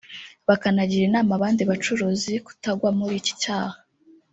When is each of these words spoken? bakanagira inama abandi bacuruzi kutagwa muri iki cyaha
bakanagira 0.47 1.03
inama 1.05 1.31
abandi 1.37 1.61
bacuruzi 1.69 2.33
kutagwa 2.45 2.89
muri 2.97 3.15
iki 3.21 3.33
cyaha 3.41 3.77